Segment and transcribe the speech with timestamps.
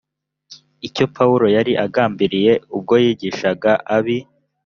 [0.87, 4.17] icyo pawulo yari agambiriye ubwo yigishaga ab i